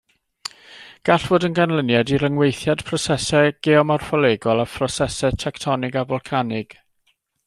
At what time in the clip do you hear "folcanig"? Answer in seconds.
6.13-6.75